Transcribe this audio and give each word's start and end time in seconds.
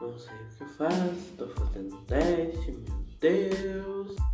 Não 0.00 0.18
sei 0.18 0.34
o 0.34 0.48
que 0.56 0.62
eu 0.62 0.68
faço, 0.68 1.32
tô 1.38 1.46
fazendo 1.48 1.96
teste, 2.06 2.72
meu 2.72 3.04
Deus. 3.20 4.33